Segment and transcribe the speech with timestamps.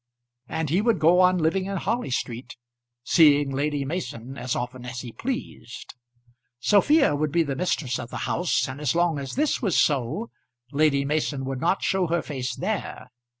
[0.47, 2.57] And he would go on living in Harley street,
[3.03, 5.93] seeing Lady Mason as often as he pleased.
[6.59, 10.31] Sophia would be the mistress of the house, and as long as this was so,
[10.71, 13.11] Lady Mason would not show her face there.